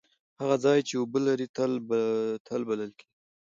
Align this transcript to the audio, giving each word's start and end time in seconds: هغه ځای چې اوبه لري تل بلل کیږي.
هغه 0.39 0.55
ځای 0.65 0.79
چې 0.87 0.93
اوبه 0.99 1.19
لري 1.27 1.47
تل 2.47 2.59
بلل 2.67 2.91
کیږي. 2.97 3.11